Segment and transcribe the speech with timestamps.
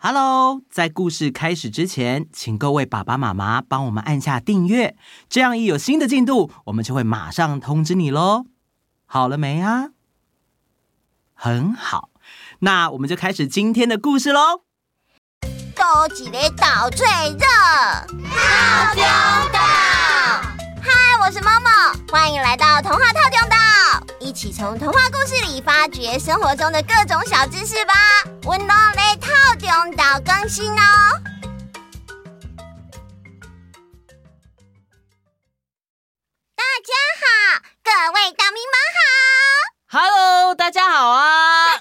[0.00, 4.96] Hello，在故事开始之前，请各位爸爸妈妈帮我们按下订阅，
[5.28, 8.46] 这样一有新的进度，我们就会马上通知你喽。
[9.06, 9.88] 好了没啊？
[11.34, 12.10] 很好，
[12.60, 14.62] 那我们就开始今天的故事喽。
[15.74, 17.46] 高几个岛最热，
[18.30, 19.02] 套中
[19.52, 19.58] 岛。
[20.80, 23.47] 嗨，我是 Momo，欢迎来到童话套中岛，一
[24.38, 27.92] 起从童话故事里发掘生活中的各种小知识吧。
[28.44, 30.78] 温柔的套中岛更新哦！
[36.54, 37.26] 大家好，
[37.82, 41.74] 各位岛民们好！Hello，大家好啊！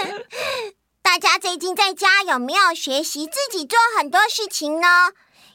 [1.00, 5.12] 大家最近在家有没有学习自己做很多事情呢？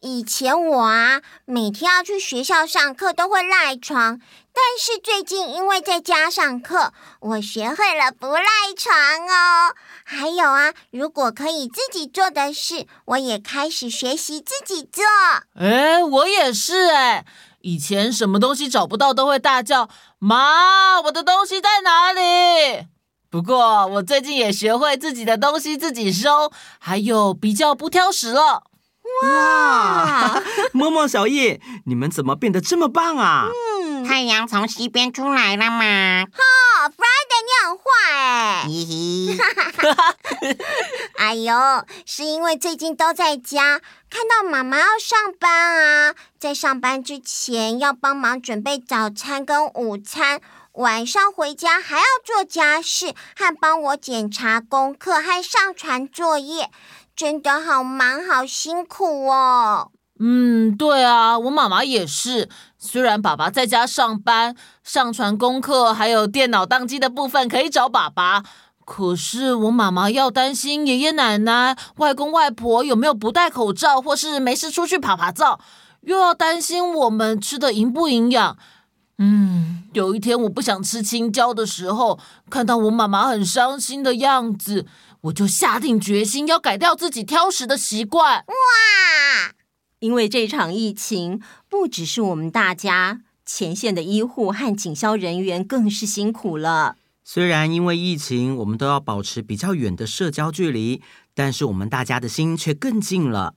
[0.00, 4.20] 以前我啊，每天要去学校上课都会赖床。
[4.52, 8.44] 但是最近因为在家上课，我学会了不赖
[8.76, 9.74] 床哦。
[10.04, 15.04] 还有啊，如果可以自己做的事，我也开始学习自己做。
[15.54, 17.24] 哎，我也是哎。
[17.62, 19.88] 以前什么东西找不到都会大叫
[20.20, 22.86] ：“妈，我的东西在哪里？”
[23.28, 28.62] 不过我最近也学会自己的东西自己收，还有比较不挑食了。
[29.22, 30.42] 哇！
[30.72, 33.48] 摸摸小叶，你们怎么变得这么棒啊？
[33.82, 36.24] 嗯，太阳从西边出来了嘛。
[36.24, 38.64] 哈，Friday，你很坏哎。
[38.68, 39.38] 嘻嘻。
[41.18, 41.54] 哎呦，
[42.06, 50.40] 是因为最近都在家，看到妈妈要上班啊，在上班之前要帮忙准备早餐跟午餐，
[50.72, 56.70] 晚上回家还要做家事和帮我检查功课和上传作业。
[57.18, 59.90] 真的好忙，好辛苦哦。
[60.20, 62.48] 嗯，对啊，我妈妈也是。
[62.78, 68.44] 虽然爸爸在家上班，上传功课还有电脑当机的部分可以找爸爸，
[68.84, 75.58] 可是我妈妈要担心爷爷奶奶、外公外婆有没有不戴口罩，或是没事出去趴趴走，
[76.02, 78.56] 又要担心我们吃的营不营养。
[79.20, 84.86] 嗯，有一天我不想吃青椒的时候，看到我妈妈很伤心的样子。
[85.28, 88.44] 我就下定决心要改掉自己挑食的习惯。
[88.46, 89.52] 哇！
[90.00, 96.96] 因为这场疫情，不只是我们大家，前线的医护和警消人员更是辛苦了。
[97.24, 101.02] 虽然因为疫情，我们都要保持比较远的社交距离，
[101.34, 103.54] 但是我们大家的心却更近了。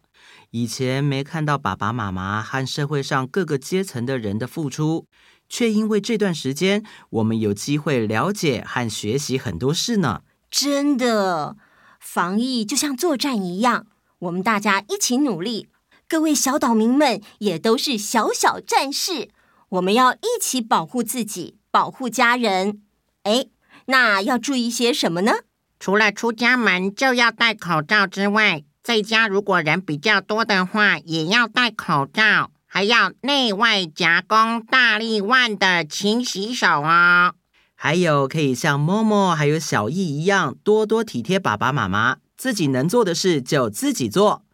[0.50, 5.06] 以前没看到爸爸妈妈和社会上各个阶层的人的付出，
[5.48, 10.24] 却因为这段时间，我们有机会了解和学习很多事呢。
[10.52, 11.56] 真的，
[11.98, 13.88] 防疫就像作战一样，
[14.20, 15.70] 我们大家一起努力。
[16.10, 19.30] 各位小岛民们也都是小小战士，
[19.70, 22.82] 我们要一起保护自己，保护家人。
[23.24, 23.46] 哎，
[23.86, 25.32] 那要注意些什么呢？
[25.80, 37.36] 除了出家门就要戴口罩之外，在家如果人比较多的话，也要戴口罩，还要内外夹攻，大力腕的勤洗手哦。
[37.84, 44.46] 还有可以像默默还有小艺一样，多多体贴爸爸妈妈，自己能做的事就自己做，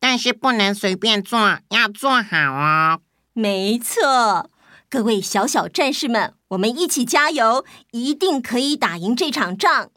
[0.00, 1.38] 但是不能随便做，
[1.68, 2.98] 要做好哦。
[3.34, 4.50] 没错，
[4.90, 9.92] 各位小小战士们，我们一起加油，一定可以打赢这场仗。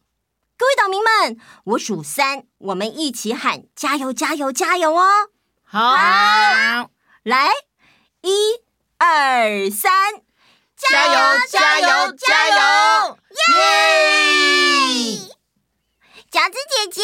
[0.56, 5.04] 各位岛民们，我数三，我们一起喊加油，加油，加油哦！
[5.64, 6.92] 好，好，
[7.24, 7.50] 来，
[8.22, 8.30] 一、
[9.00, 10.29] 二、三。
[10.80, 11.14] 加油！
[11.50, 11.88] 加油！
[12.14, 13.18] 加油！
[13.58, 15.20] 耶！
[16.32, 17.02] 饺子姐姐，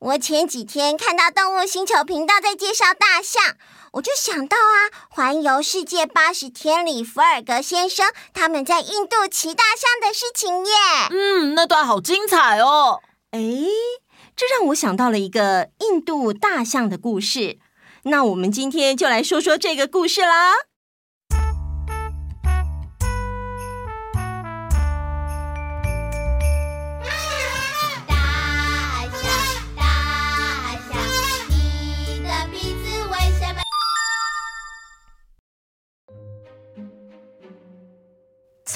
[0.00, 3.56] 我前几天看到动物星球频道在介绍大象，
[3.92, 10.72] 我就想到啊，环游世界八十天里，福尔格先生他们在印度骑大象的事情耶。
[11.10, 13.00] 嗯，那段好精彩哦！
[13.30, 13.40] 哎，
[14.36, 17.58] 这让我想到了一个印度大象的故事。
[18.04, 20.54] 那我们今天就来说说这个故事啦。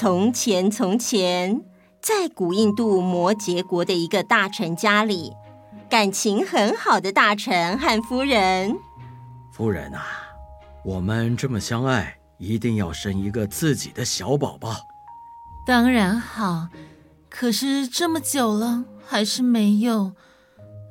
[0.05, 1.63] 从前，从前，
[1.99, 5.33] 在古印度摩羯国的一个大臣家里，
[5.89, 8.77] 感情很好的大臣和夫人。
[9.51, 10.05] 夫人啊，
[10.83, 14.75] 我们这么相爱，一定要生一个自己的小宝宝。
[15.65, 16.67] 当然好，
[17.27, 20.11] 可是这么久了，还是没有。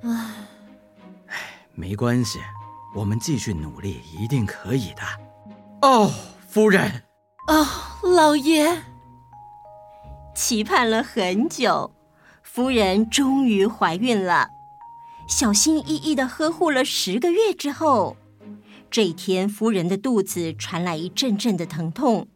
[0.03, 0.35] 唉，
[1.29, 1.37] 唉，
[1.73, 2.41] 没关系，
[2.97, 5.03] 我们继续努力，一定可以的。
[5.83, 6.11] 哦，
[6.49, 7.05] 夫人。
[7.47, 7.65] 哦，
[8.03, 8.77] 老爷。
[10.35, 11.93] 期盼了很久，
[12.43, 14.49] 夫人终于怀孕了。
[15.29, 18.17] 小心翼翼的呵护了十个月之后，
[18.91, 22.29] 这一天夫人的肚子传来一阵阵的疼痛。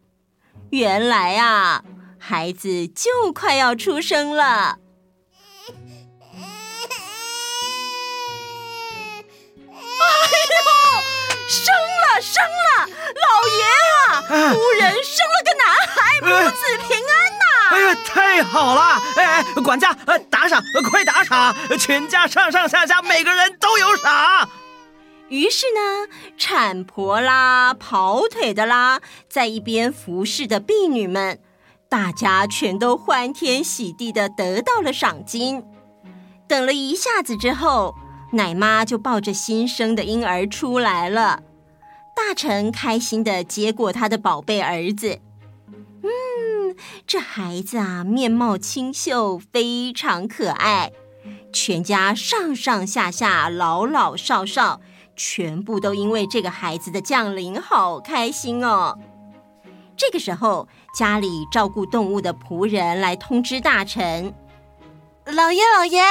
[0.70, 1.84] 原来啊，
[2.18, 4.78] 孩子就快要出生了。
[11.50, 12.86] 生了，生了！
[12.86, 13.62] 老爷
[14.06, 14.20] 啊，
[14.52, 16.87] 夫人生了个男孩，母子平安呐！
[16.87, 16.87] 哎呀，
[18.42, 19.00] 好了！
[19.16, 21.54] 哎哎，管家，呃打赏，快打赏！
[21.78, 24.48] 全家上上下下每个人都有赏。
[25.28, 31.38] 于是呢，产婆啦、跑腿的啦，在一边服侍的婢女们，
[31.88, 35.62] 大家全都欢天喜地的得到了赏金。
[36.46, 37.94] 等了一下子之后。
[38.30, 41.40] 奶妈就抱着新生的婴儿出来了，
[42.14, 45.18] 大臣开心的接过他的宝贝儿子。
[46.02, 46.10] 嗯，
[47.06, 50.92] 这孩子啊，面貌清秀，非常可爱。
[51.52, 54.80] 全家上上下下，老老少少，
[55.16, 58.98] 全部都因为这个孩子的降临，好开心哦。
[59.96, 64.32] 这个时候，家里照顾动物的仆人来通知大臣。
[65.24, 66.02] 老爷，老爷，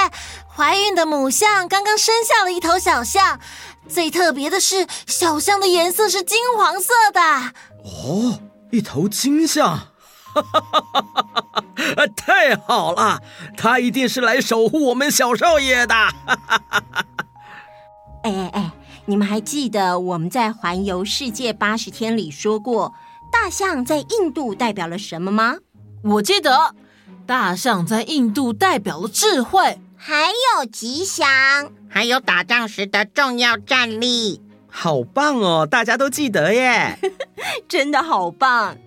[0.54, 3.40] 怀孕的母象刚刚生下了一头小象，
[3.88, 7.22] 最特别的是，小象的颜色是金黄色的。
[7.84, 8.40] 哦，
[8.72, 9.88] 一头金象！
[12.16, 13.22] 太好了，
[13.56, 15.94] 他一定是来守护我们小少爷的。
[15.94, 17.06] 哈哈哈哈！
[18.24, 18.72] 哎哎哎，
[19.06, 22.94] 你们还记得我们在环游世界八十天里说过，
[23.32, 25.58] 大象在印度代表了什么吗？
[26.04, 26.76] 我记得。
[27.26, 31.28] 大象在印度代表了智慧，还有吉祥，
[31.90, 34.42] 还有打仗时的重要战力。
[34.70, 35.68] 好棒哦！
[35.70, 36.98] 大家都记得耶，
[37.68, 38.78] 真的好棒。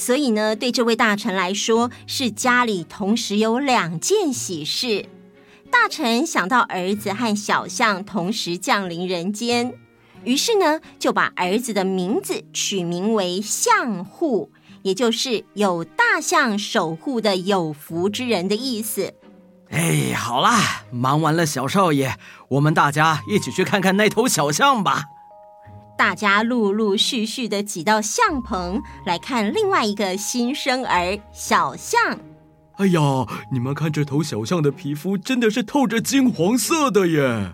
[0.00, 5.04] 所以呢，对这位大臣来说，是家里同时有两件喜事。
[5.70, 9.74] 大臣想到儿子和小象同时降临人间，
[10.24, 14.50] 于是呢，就把儿子的名字取名为象护。
[14.80, 19.12] 也就是有大象守护的有福之人的意思。
[19.68, 22.14] 哎，好啦，忙完了，小少爷，
[22.48, 25.04] 我们大家一起去看看那头小象吧。
[26.00, 32.18] 大家陆陆续续的挤到象棚来看另外一个新生儿小象。
[32.78, 37.52] 哎呀，你们看这头小象的皮肤真的是透着金黄色的耶！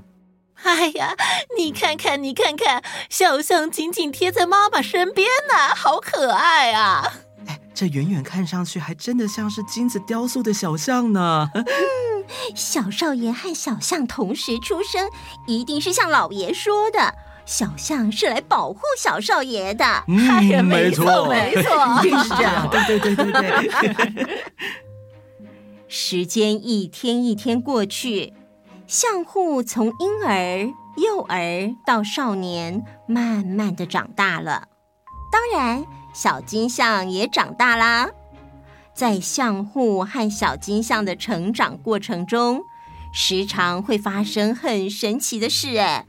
[0.62, 1.16] 哎呀，
[1.58, 7.14] 你看看，你看看，小象紧紧贴在妈妈身边呢，好可爱啊！
[7.48, 11.50] 哎，这远远看上去还真的像是金子雕塑的小象呢。
[11.52, 11.64] 嗯，
[12.54, 15.10] 小少爷和小象同时出生，
[15.48, 17.12] 一定是像老爷说的，
[17.46, 19.84] 小象是来保护小少爷的。
[20.08, 22.68] 嗯，没错，没错， 一定是这样。
[22.68, 23.32] 对对对对
[23.94, 24.42] 对。
[25.88, 28.34] 时间一天一天过去。
[28.88, 34.68] 象户从婴儿、幼儿到少年，慢慢的长大了。
[35.32, 38.10] 当然，小金象也长大啦。
[38.94, 42.62] 在象户和小金象的成长过程中，
[43.12, 46.06] 时常会发生很神奇的事，哎，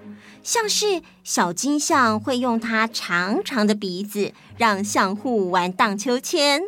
[0.48, 6.62] 像是小金象会用它长长的鼻子让象户玩荡秋千，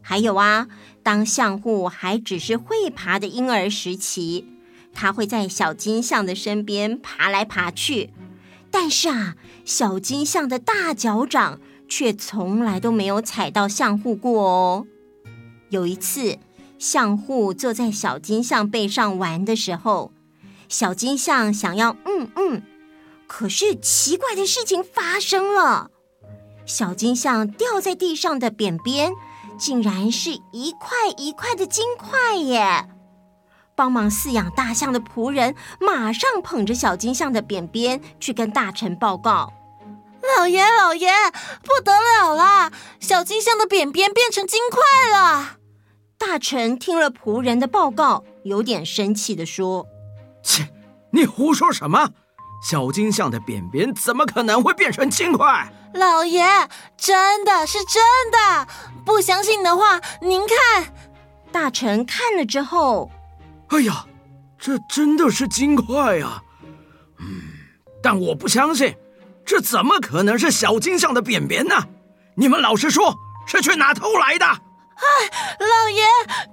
[0.00, 0.68] 还有啊，
[1.02, 4.46] 当象户还只是会爬的婴儿时期。
[4.94, 8.10] 他会在小金象的身边爬来爬去，
[8.70, 9.34] 但是啊，
[9.64, 14.86] 小金象的大脚掌却从来都没有踩到象户过哦。
[15.70, 16.38] 有一次，
[16.78, 20.12] 象户坐在小金象背上玩的时候，
[20.68, 22.62] 小金象想要嗯嗯，
[23.28, 25.90] 可是奇怪的事情发生了，
[26.66, 29.12] 小金象掉在地上的扁扁，
[29.58, 32.88] 竟然是一块一块的金块耶！
[33.76, 39.52] 帮忙饲养大象的仆人马上捧着小金象的扁扁去跟大臣报告
[40.36, 41.12] ：“老爷，老爷，
[41.62, 42.72] 不得了啦！
[42.98, 45.58] 小金象的扁扁变成金块了！”
[46.18, 49.86] 大臣听了仆人的报告，有点生气的说
[50.42, 50.70] ：“切，
[51.12, 52.10] 你胡说什么？
[52.62, 58.68] 小金象的扁扁怎么可能会变成金块？”老爷，真的是真的！
[59.04, 60.92] 不相信的话，您看。
[61.50, 63.10] 大臣看了之后。
[63.68, 64.04] 哎呀，
[64.58, 66.42] 这真的是金块呀！
[67.18, 67.42] 嗯，
[68.02, 68.94] 但我不相信，
[69.46, 71.74] 这怎么可能是小金象的扁扁呢？
[72.36, 74.44] 你们老实说，是去哪偷来的？
[74.46, 76.04] 哎，老爷，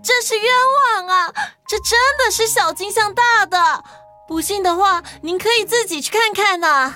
[0.02, 0.54] 真是冤
[0.96, 1.34] 枉啊！
[1.68, 3.84] 这真的是小金象大的，
[4.28, 6.96] 不信的话，您可以自己去看看呐。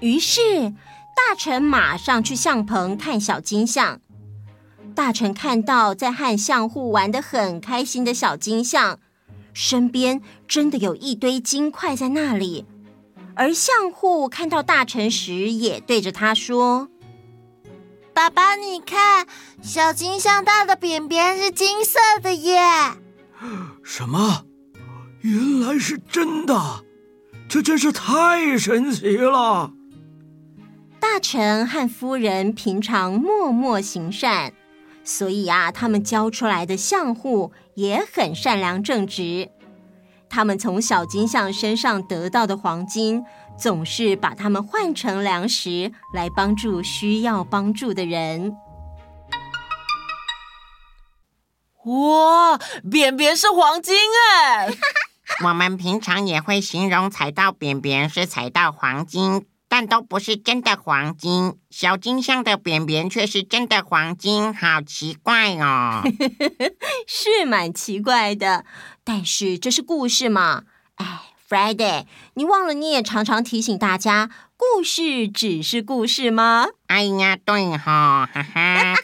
[0.00, 0.70] 于是，
[1.14, 4.00] 大臣马上去象棚看小金象。
[4.94, 8.98] 大臣看到在和相户玩的很开心的小金象。
[9.52, 12.66] 身边真的有一堆金块在那里。
[13.34, 16.88] 而相户看到大臣时，也对着他说
[18.12, 19.26] ：“爸爸，你看，
[19.62, 22.60] 小金像大的扁扁是金色的耶！”
[23.82, 24.44] 什么？
[25.26, 26.84] 原来是真的，
[27.48, 29.72] 这真是太神奇了。
[31.00, 34.52] 大臣和夫人平常默默行善，
[35.02, 39.50] 所以啊，他们教出来的相户也很善良正直。
[40.28, 43.24] 他们从小金像身上得到的黄金，
[43.58, 48.54] 总是把它们换成粮食，来帮助需要帮助的人。
[51.84, 53.96] 哇，便便是黄金
[54.32, 54.68] 哎！
[55.44, 61.58] 我们平常也会形容踩到扁扁是踩到黄金，但都不是真的黄金。
[61.70, 66.02] 小金像的扁扁却是真的黄金，好奇怪哦！
[67.06, 68.64] 是蛮奇怪的，
[69.04, 70.62] 但是这是故事嘛。
[70.94, 76.68] 哎，Friday，你忘了你也常常提醒大家，故事只是故事吗？
[76.86, 78.94] 哎呀，对哈、哦，哈哈。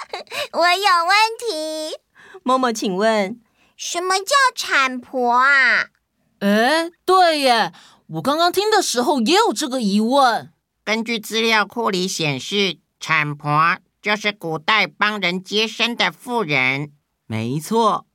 [0.52, 1.98] 我有问题。
[2.42, 3.40] 默默，请问，
[3.76, 5.90] 什么叫产婆啊？
[6.38, 7.74] 哎，对耶，
[8.06, 10.50] 我刚刚听的时候也有这个疑问。
[10.82, 16.92] 根据资料库里显示，产婆就是古代帮人接生的妇人。
[17.26, 18.06] 没错，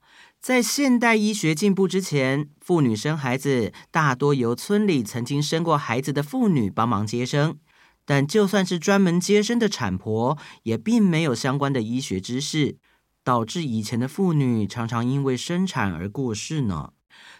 [0.42, 7.60] 在现代医学进步之前，妇女生孩子大多由村里曾经生过孩子的妇女帮忙接生。
[8.04, 12.78] 但就算是专门接生的产婆，也并没有相关的医学知识。
[13.24, 16.92] 导致以前的妇女常常因为生产而过世呢，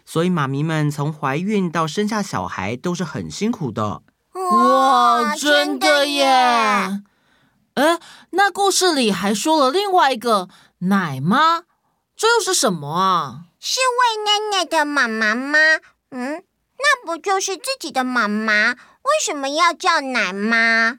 [0.04, 4.02] 所以妈咪们从怀孕到生下小孩都是很辛苦的。
[4.32, 6.24] 哇，真的耶！
[7.74, 7.98] 哎，
[8.30, 10.48] 那故事里还说了另外一个
[10.78, 11.62] 奶妈，
[12.16, 13.44] 这又是什么啊？
[13.58, 15.58] 是喂奶奶的妈妈吗？
[16.10, 16.42] 嗯，
[16.78, 18.72] 那不就是自己的妈妈？
[18.72, 20.98] 为什么要叫奶妈？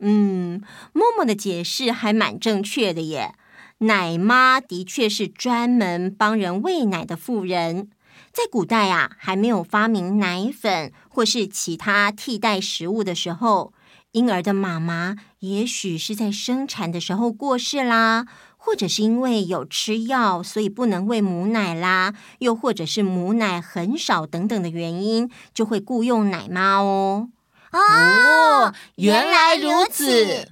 [0.00, 0.62] 嗯，
[0.92, 3.34] 默默的解释还蛮正确的耶。
[3.78, 7.90] 奶妈的确是专门帮人喂奶的妇人，
[8.32, 13.74] 在古代啊，还没有发明奶粉或是其他替代食物的时候，
[14.12, 18.26] 婴儿的妈妈也许是在生产的时候过世啦，
[18.56, 27.28] 或者是因为有吃药，所以不能喂母奶啦，又或者是母奶很少等等的原因，就会雇佣奶妈哦。
[27.72, 30.48] 哦，原来如此。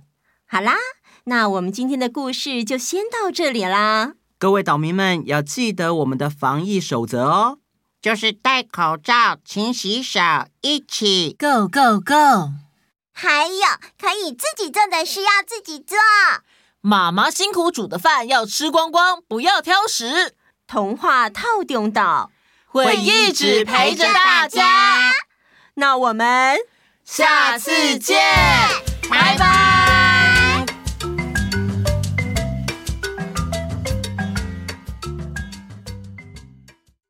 [0.46, 0.74] 好啦。
[1.24, 4.14] 那我们今天的故事就先到这里啦。
[4.38, 7.58] 各位岛民们要记得我们的防疫守则哦，
[8.00, 10.20] 就是戴口罩、勤洗手，
[10.62, 12.50] 一起 Go Go Go。
[13.12, 13.64] 还有
[14.00, 15.96] 可以自己做的事要自己做。
[16.80, 20.34] 妈妈辛苦煮的饭要吃光光，不要挑食。
[20.66, 22.32] 童话套用岛
[22.66, 25.12] 会一直陪着大家。
[25.74, 26.58] 那我们
[27.04, 28.18] 下次见。